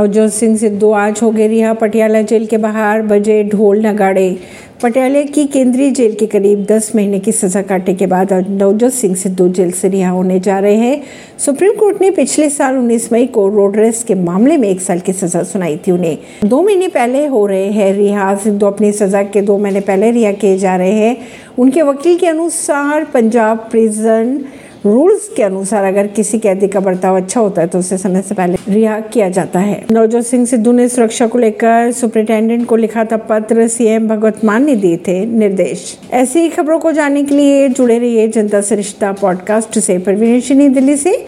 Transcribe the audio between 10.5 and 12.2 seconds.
रहे हैं। Supreme court ने